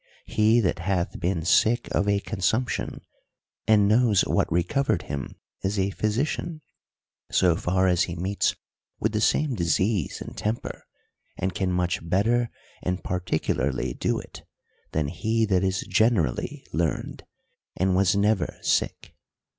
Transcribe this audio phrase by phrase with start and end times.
[0.25, 3.01] He that hath been sick of a (?bnsumption,
[3.67, 6.61] and knows what recovered him, is a physician,
[7.29, 8.55] so far as he meets
[8.99, 10.87] with the same disease and temper;
[11.37, 12.49] and can much better
[12.81, 14.41] and particulaly do it,
[14.91, 17.23] than he that is generally learned,
[17.77, 19.13] and was never sick.